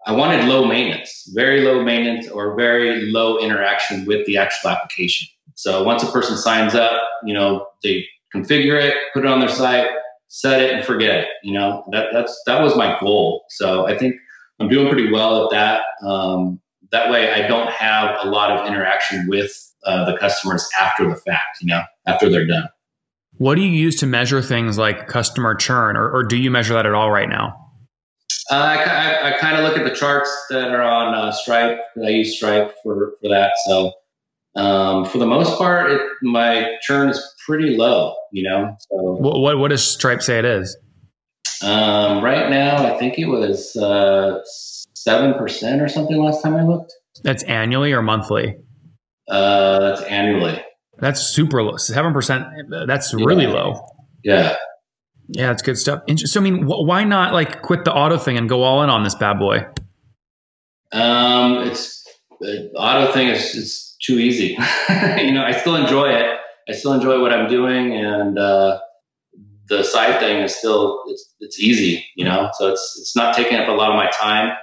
I 0.08 0.14
wanted 0.14 0.46
low 0.46 0.64
maintenance, 0.64 1.30
very 1.36 1.62
low 1.66 1.84
maintenance 1.84 2.30
or 2.30 2.56
very 2.56 3.12
low 3.12 3.40
interaction 3.40 4.06
with 4.06 4.26
the 4.26 4.38
actual 4.38 4.70
application. 4.70 5.28
So 5.56 5.84
once 5.84 6.02
a 6.02 6.10
person 6.10 6.38
signs 6.38 6.76
up, 6.76 7.02
you 7.26 7.34
know, 7.34 7.68
they 7.84 8.06
configure 8.34 8.82
it, 8.82 8.96
put 9.14 9.26
it 9.26 9.30
on 9.30 9.42
their 9.42 9.50
site, 9.50 9.90
set 10.30 10.62
it 10.62 10.74
and 10.74 10.86
forget 10.86 11.18
it. 11.18 11.28
You 11.44 11.56
know, 11.56 11.84
that, 11.92 12.08
that's, 12.14 12.42
that 12.46 12.62
was 12.62 12.74
my 12.78 12.98
goal. 13.02 13.44
So 13.50 13.86
I 13.86 13.98
think 13.98 14.16
I'm 14.62 14.70
doing 14.70 14.88
pretty 14.88 15.12
well 15.12 15.44
at 15.44 15.52
that. 15.52 16.08
Um, 16.08 16.62
that 16.92 17.12
way 17.12 17.34
I 17.34 17.46
don't 17.46 17.70
have 17.70 18.18
a 18.24 18.30
lot 18.30 18.50
of 18.50 18.66
interaction 18.66 19.28
with 19.28 19.52
uh, 19.86 20.10
the 20.10 20.18
customers 20.18 20.66
after 20.80 21.10
the 21.10 21.18
fact, 21.18 21.58
you 21.60 21.68
know, 21.68 21.84
after 22.06 22.30
they're 22.30 22.48
done. 22.48 22.70
What 23.40 23.56
do 23.56 23.62
you 23.62 23.72
use 23.72 23.98
to 23.98 24.08
measure 24.08 24.42
things 24.42 24.78
like 24.78 25.08
customer 25.08 25.54
churn 25.54 25.98
or, 25.98 26.10
or 26.10 26.24
do 26.24 26.38
you 26.38 26.50
measure 26.50 26.76
that 26.76 26.86
at 26.86 26.94
all 26.94 27.12
right 27.12 27.28
now? 27.28 27.67
Uh, 28.50 28.56
I, 28.56 28.84
I, 28.84 29.36
I 29.36 29.38
kind 29.40 29.58
of 29.58 29.64
look 29.64 29.78
at 29.78 29.84
the 29.84 29.96
charts 29.96 30.30
that 30.50 30.70
are 30.70 30.82
on 30.82 31.14
uh, 31.14 31.32
Stripe. 31.32 31.80
I 32.04 32.10
use 32.10 32.38
Stripe 32.38 32.74
for, 32.84 33.14
for 33.22 33.30
that. 33.30 33.52
So 33.66 33.94
um, 34.56 35.06
for 35.06 35.18
the 35.18 35.26
most 35.26 35.58
part, 35.58 35.92
it, 35.92 36.02
my 36.22 36.76
churn 36.82 37.10
is 37.10 37.36
pretty 37.46 37.76
low. 37.76 38.16
You 38.32 38.44
know. 38.44 38.78
So 38.80 38.96
what, 38.96 39.40
what, 39.40 39.58
what 39.58 39.68
does 39.70 39.84
Stripe 39.84 40.22
say 40.22 40.40
it 40.40 40.46
is? 40.46 40.78
Um, 41.64 42.24
right 42.24 42.50
now, 42.50 42.86
I 42.86 42.98
think 43.00 43.18
it 43.18 43.26
was 43.26 43.76
uh, 43.76 44.42
seven 44.94 45.34
uh, 45.34 45.38
percent 45.38 45.82
or 45.82 45.88
something 45.88 46.18
last 46.18 46.44
time 46.44 46.56
I 46.56 46.64
looked. 46.64 46.94
That's 47.24 47.44
annually 47.44 47.94
or 47.94 48.02
monthly? 48.02 48.58
Uh, 49.28 49.80
that's 49.80 50.02
annually. 50.04 50.62
That's 51.00 51.22
super 51.22 51.64
low. 51.64 51.78
Seven 51.78 52.14
percent. 52.14 52.46
That's 52.70 53.14
really 53.14 53.46
yeah. 53.46 53.54
low. 53.54 53.86
Yeah. 54.24 54.56
Yeah, 55.30 55.52
it's 55.52 55.62
good 55.62 55.78
stuff. 55.78 56.04
So, 56.18 56.40
I 56.40 56.44
mean, 56.44 56.64
wh- 56.64 56.86
why 56.86 57.04
not 57.04 57.34
like 57.34 57.62
quit 57.62 57.86
the 57.86 57.94
auto 57.94 58.18
thing 58.18 58.38
and 58.38 58.48
go 58.48 58.64
all 58.64 58.84
in 58.84 58.90
on 58.90 59.04
this 59.04 59.16
bad 59.16 59.40
boy? 59.40 59.66
Um, 60.94 61.58
it's 61.68 62.06
the 62.40 62.72
auto 62.76 63.12
thing 63.12 63.28
is, 63.28 63.56
is 63.56 63.96
too 64.02 64.20
easy. 64.20 64.50
you 65.18 65.32
know, 65.32 65.44
I 65.44 65.52
still 65.52 65.76
enjoy 65.76 66.10
it. 66.10 66.38
I 66.70 66.74
still 66.74 66.94
enjoy 66.94 67.22
what 67.22 67.34
I'm 67.34 67.50
doing, 67.50 67.94
and 67.94 68.38
uh, 68.38 68.80
the 69.70 69.84
side 69.84 70.20
thing 70.20 70.42
is 70.44 70.56
still 70.56 71.04
it's 71.08 71.34
it's 71.40 71.60
easy. 71.60 72.06
You 72.16 72.26
know, 72.26 72.50
so 72.54 72.72
it's 72.72 72.98
it's 73.00 73.16
not 73.16 73.36
taking 73.36 73.58
up 73.58 73.68
a 73.68 73.72
lot 73.72 73.90
of 73.90 73.96
my 73.96 74.10
time. 74.12 74.56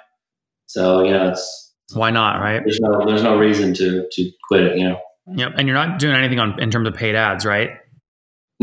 So 0.67 1.03
you 1.03 1.11
know, 1.11 1.31
it's 1.31 1.75
why 1.93 2.11
not, 2.11 2.41
right? 2.41 2.63
There's 2.65 2.81
no 2.81 3.07
there's 3.07 3.23
no 3.23 3.39
reason 3.39 3.75
to 3.75 4.07
to 4.11 4.31
quit 4.49 4.63
it. 4.63 4.79
You 4.79 4.91
know. 4.91 5.01
Yep, 5.27 5.55
and 5.57 5.67
you're 5.67 5.77
not 5.77 5.99
doing 5.99 6.15
anything 6.15 6.39
on 6.39 6.61
in 6.61 6.71
terms 6.71 6.87
of 6.87 6.95
paid 6.95 7.15
ads, 7.15 7.47
right? 7.47 7.71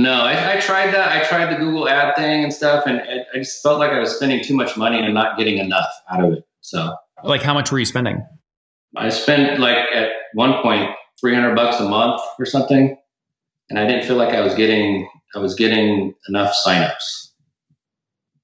No, 0.02 0.24
I, 0.24 0.54
I, 0.54 0.60
tried 0.60 0.94
that. 0.94 1.12
I 1.12 1.24
tried 1.28 1.54
the 1.54 1.60
Google 1.60 1.88
ad 1.88 2.16
thing 2.16 2.44
and 2.44 2.52
stuff, 2.52 2.86
and 2.88 2.98
it, 2.98 3.28
I 3.34 3.38
just 3.38 3.62
felt 3.62 3.78
like 3.78 3.92
I 3.92 4.00
was 4.00 4.16
spending 4.16 4.44
too 4.44 4.56
much 4.56 4.76
money 4.76 5.00
and 5.00 5.14
not 5.14 5.38
getting 5.38 5.60
enough 5.60 5.90
out 6.12 6.24
of 6.24 6.34
it. 6.34 6.44
So, 6.62 6.96
like, 7.24 7.44
how 7.44 7.54
much 7.54 7.72
were 7.72 7.78
you 7.78 7.86
spending? 7.86 8.26
I 8.96 9.10
spent 9.10 9.60
like 9.60 9.78
at 9.94 10.10
one 10.34 10.62
point 10.64 10.90
three 11.20 11.36
hundred 11.36 11.56
bucks 11.56 11.80
a 11.80 11.88
month 11.88 12.20
or 12.40 12.46
something, 12.46 12.98
and 13.70 13.78
I 13.78 13.86
didn't 13.86 14.06
feel 14.06 14.16
like 14.18 14.34
I 14.34 14.42
was 14.42 14.56
getting 14.56 15.08
I 15.36 15.40
was 15.40 15.54
getting 15.54 16.16
enough 16.28 16.56
signups. 16.66 17.30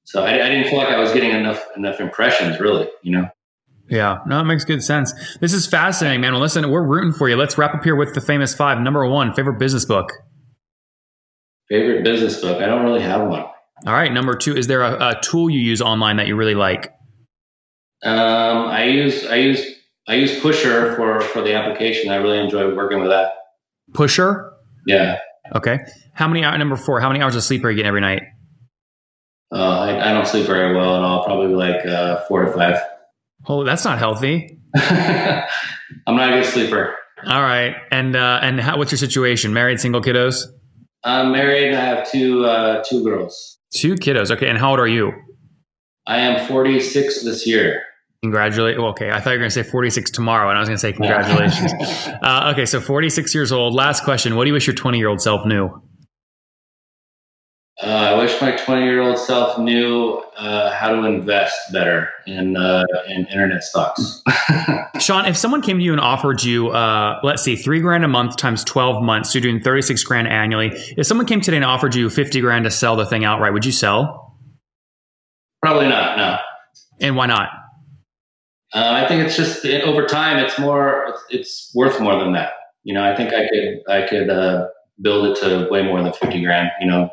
So 0.04 0.24
I, 0.24 0.46
I 0.46 0.50
didn't 0.50 0.70
feel 0.70 0.78
like 0.78 0.90
I 0.90 1.00
was 1.00 1.12
getting 1.12 1.32
enough 1.32 1.66
enough 1.76 2.00
impressions, 2.00 2.60
really. 2.60 2.88
You 3.02 3.18
know. 3.18 3.30
Yeah, 3.90 4.20
no, 4.28 4.42
it 4.42 4.44
makes 4.44 4.66
good 4.66 4.84
sense. 4.84 5.14
This 5.40 5.54
is 5.54 5.66
fascinating, 5.66 6.22
man. 6.22 6.34
Well, 6.34 6.42
listen, 6.42 6.70
we're 6.70 6.86
rooting 6.86 7.14
for 7.14 7.30
you. 7.30 7.36
Let's 7.38 7.58
wrap 7.58 7.74
up 7.74 7.84
here 7.84 7.96
with 7.96 8.14
the 8.14 8.22
famous 8.22 8.54
five. 8.54 8.80
Number 8.80 9.06
one, 9.08 9.34
favorite 9.34 9.60
business 9.60 9.86
book. 9.86 10.12
Favorite 11.70 12.04
business 12.04 12.40
book? 12.42 12.62
I 12.62 12.66
don't 12.66 12.84
really 12.84 13.02
have 13.02 13.28
one. 13.28 13.46
All 13.86 13.94
right. 13.94 14.12
Number 14.12 14.36
two, 14.36 14.56
is 14.56 14.68
there 14.68 14.82
a, 14.82 15.10
a 15.10 15.22
tool 15.22 15.50
you 15.50 15.60
use 15.60 15.82
online 15.82 16.18
that 16.18 16.28
you 16.28 16.36
really 16.36 16.56
like? 16.56 16.94
Um, 18.04 18.68
I 18.68 18.86
use 18.86 19.26
I 19.26 19.36
use 19.36 19.66
I 20.08 20.16
use 20.16 20.40
Pusher 20.40 20.96
for 20.96 21.22
for 21.22 21.42
the 21.42 21.54
application. 21.54 22.12
I 22.12 22.16
really 22.16 22.40
enjoy 22.40 22.74
working 22.76 23.00
with 23.00 23.10
that. 23.10 23.32
Pusher. 23.94 24.54
Yeah. 24.86 25.20
Okay. 25.56 25.80
How 26.14 26.28
many 26.28 26.44
hours? 26.44 26.58
Number 26.60 26.76
four. 26.76 27.00
How 27.00 27.10
many 27.10 27.22
hours 27.22 27.36
of 27.36 27.44
sleep 27.44 27.64
are 27.64 27.70
you 27.70 27.76
getting 27.76 27.88
every 27.88 28.02
night? 28.02 28.24
Uh, 29.52 29.80
I, 29.80 30.10
I, 30.10 30.14
don't 30.14 30.28
sleep 30.28 30.46
very 30.46 30.76
well 30.76 30.98
at 30.98 31.02
all. 31.02 31.24
Probably 31.24 31.56
like 31.56 31.86
uh, 31.86 32.26
four 32.28 32.44
to 32.44 32.52
five. 32.52 32.82
Oh, 33.48 33.64
that's 33.64 33.86
not 33.86 33.98
healthy. 33.98 34.60
I'm 34.76 35.46
not 36.18 36.34
a 36.34 36.42
good 36.42 36.46
sleeper. 36.46 36.96
All 37.26 37.42
right. 37.42 37.76
And 37.90 38.16
uh, 38.16 38.40
and 38.42 38.60
how, 38.60 38.78
what's 38.78 38.92
your 38.92 38.98
situation? 38.98 39.54
Married, 39.54 39.80
single, 39.80 40.02
kiddos? 40.02 40.48
I'm 41.04 41.32
married. 41.32 41.74
I 41.74 41.80
have 41.80 42.10
two 42.10 42.46
uh, 42.46 42.84
two 42.84 43.04
girls. 43.04 43.58
Two 43.74 43.96
kiddos. 43.96 44.32
Okay. 44.32 44.48
And 44.48 44.58
how 44.58 44.72
old 44.72 44.80
are 44.80 44.88
you? 44.88 45.12
I 46.08 46.20
am 46.20 46.48
46 46.48 47.24
this 47.24 47.46
year. 47.46 47.84
Congratulate. 48.24 48.78
Well, 48.78 48.90
okay, 48.90 49.12
I 49.12 49.20
thought 49.20 49.32
you 49.32 49.36
were 49.36 49.42
going 49.42 49.52
to 49.52 49.64
say 49.64 49.70
46 49.70 50.10
tomorrow, 50.10 50.50
and 50.50 50.58
I 50.58 50.62
was 50.62 50.70
going 50.70 50.78
to 50.78 50.82
say 50.82 50.92
congratulations. 50.92 51.72
uh, 52.24 52.52
okay, 52.54 52.66
so 52.66 52.82
46 52.82 53.36
years 53.36 53.52
old. 53.52 53.76
Last 53.76 54.04
question: 54.04 54.36
What 54.36 54.46
do 54.46 54.48
you 54.48 54.54
wish 54.54 54.66
your 54.66 54.76
20 54.76 54.98
year 54.98 55.08
old 55.08 55.22
self 55.22 55.46
knew? 55.46 55.70
Uh, 57.82 57.86
I 57.86 58.16
wish 58.16 58.42
my 58.42 58.56
20 58.56 58.86
year 58.86 59.02
old 59.02 59.20
self 59.20 59.60
knew 59.60 60.24
uh, 60.36 60.72
how 60.72 60.90
to 60.90 61.04
invest 61.04 61.56
better 61.72 62.10
in 62.26 62.58
uh, 62.58 62.84
in 63.08 63.28
internet 63.28 63.62
stocks. 63.64 64.24
Sean, 65.00 65.26
if 65.26 65.38
someone 65.38 65.62
came 65.62 65.78
to 65.78 65.84
you 65.84 65.92
and 65.92 66.02
offered 66.02 66.42
you, 66.42 66.70
uh, 66.70 67.20
let's 67.22 67.44
see, 67.44 67.56
three 67.56 67.80
grand 67.80 68.04
a 68.04 68.08
month 68.08 68.36
times 68.36 68.64
12 68.64 69.04
months, 69.04 69.32
so 69.32 69.38
you're 69.38 69.52
doing 69.52 69.62
36 69.62 70.04
grand 70.06 70.28
annually. 70.28 70.72
If 70.98 71.06
someone 71.06 71.28
came 71.28 71.40
today 71.40 71.58
and 71.58 71.66
offered 71.66 71.94
you 71.94 72.10
50 72.10 72.42
grand 72.42 72.66
to 72.66 72.72
sell 72.72 72.96
the 72.96 73.06
thing 73.06 73.24
outright, 73.24 73.54
would 73.54 73.66
you 73.66 73.72
sell? 73.72 74.40
Probably 75.62 75.88
not. 75.88 76.18
No. 76.18 76.38
And 77.00 77.16
why 77.16 77.28
not? 77.28 77.50
Uh, 78.74 79.04
I 79.04 79.08
think 79.08 79.24
it's 79.24 79.38
just 79.38 79.64
over 79.66 80.08
time, 80.08 80.44
it's 80.44 80.58
more, 80.58 81.06
it's, 81.10 81.26
it's, 81.30 81.72
worth 81.76 82.02
more 82.02 82.18
than 82.20 82.34
that. 82.34 82.54
You 82.84 82.96
know, 82.96 83.04
I 83.04 83.16
think 83.16 83.34
I 83.34 83.48
could, 83.48 83.82
I 83.88 84.08
could 84.08 84.30
uh, 84.30 84.68
build 85.00 85.28
it 85.28 85.42
to 85.42 85.68
way 85.70 85.84
more 85.84 86.02
than 86.02 86.12
50 86.12 86.44
grand. 86.44 86.70
You 86.82 86.88
know, 86.88 87.12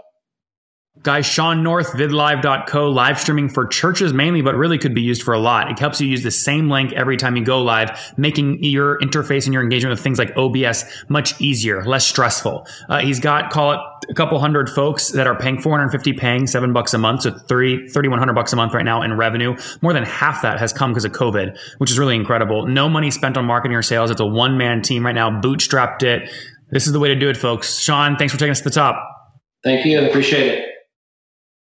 Guys, 1.04 1.26
Sean 1.26 1.62
North, 1.62 1.92
vidlive.co, 1.92 2.88
live 2.88 3.20
streaming 3.20 3.50
for 3.50 3.66
churches 3.66 4.14
mainly, 4.14 4.40
but 4.40 4.54
really 4.54 4.78
could 4.78 4.94
be 4.94 5.02
used 5.02 5.22
for 5.22 5.34
a 5.34 5.38
lot. 5.38 5.70
It 5.70 5.78
helps 5.78 6.00
you 6.00 6.08
use 6.08 6.22
the 6.22 6.30
same 6.30 6.70
link 6.70 6.94
every 6.94 7.18
time 7.18 7.36
you 7.36 7.44
go 7.44 7.60
live, 7.60 8.14
making 8.16 8.64
your 8.64 8.98
interface 9.00 9.44
and 9.44 9.52
your 9.52 9.62
engagement 9.62 9.90
with 9.90 10.00
things 10.00 10.18
like 10.18 10.34
OBS 10.34 10.86
much 11.10 11.38
easier, 11.42 11.84
less 11.84 12.06
stressful. 12.06 12.66
Uh, 12.88 13.00
he's 13.00 13.20
got, 13.20 13.50
call 13.50 13.72
it 13.72 13.80
a 14.08 14.14
couple 14.14 14.38
hundred 14.38 14.70
folks 14.70 15.08
that 15.10 15.26
are 15.26 15.38
paying 15.38 15.60
450 15.60 16.14
paying 16.14 16.46
seven 16.46 16.72
bucks 16.72 16.94
a 16.94 16.98
month. 16.98 17.24
So 17.24 17.32
30, 17.32 17.88
3100 17.88 18.32
bucks 18.32 18.54
a 18.54 18.56
month 18.56 18.72
right 18.72 18.82
now 18.82 19.02
in 19.02 19.14
revenue. 19.14 19.58
More 19.82 19.92
than 19.92 20.04
half 20.04 20.40
that 20.40 20.58
has 20.58 20.72
come 20.72 20.92
because 20.92 21.04
of 21.04 21.12
COVID, 21.12 21.58
which 21.76 21.90
is 21.90 21.98
really 21.98 22.16
incredible. 22.16 22.66
No 22.66 22.88
money 22.88 23.10
spent 23.10 23.36
on 23.36 23.44
marketing 23.44 23.76
or 23.76 23.82
sales. 23.82 24.10
It's 24.10 24.22
a 24.22 24.26
one 24.26 24.56
man 24.56 24.80
team 24.80 25.04
right 25.04 25.14
now, 25.14 25.28
bootstrapped 25.28 26.02
it. 26.02 26.30
This 26.70 26.86
is 26.86 26.94
the 26.94 26.98
way 26.98 27.08
to 27.08 27.14
do 27.14 27.28
it, 27.28 27.36
folks. 27.36 27.78
Sean, 27.78 28.16
thanks 28.16 28.32
for 28.32 28.40
taking 28.40 28.52
us 28.52 28.60
to 28.60 28.64
the 28.64 28.70
top. 28.70 29.06
Thank 29.62 29.84
you. 29.84 30.00
Appreciate 30.00 30.46
it. 30.46 30.73